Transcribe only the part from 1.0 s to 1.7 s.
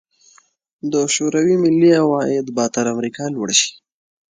شوروي